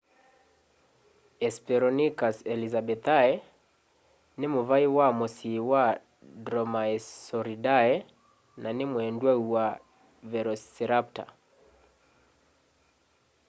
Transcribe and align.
hesperonychus 1.41 2.37
elizabethae 2.53 3.33
nĩ 4.39 4.45
mũvaĩ 4.53 4.87
wa 4.97 5.07
mũsyĩ 5.19 5.57
wa 5.71 5.83
dromaeosauridae 6.45 7.95
na 8.61 8.69
nĩ 8.77 8.85
mwendwau 8.91 9.41
wa 9.53 9.65
velociraptor 10.31 11.29